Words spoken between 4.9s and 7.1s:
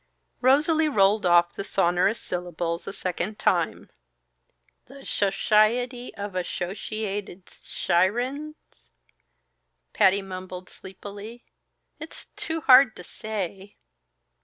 Sho shiety of Ash sho she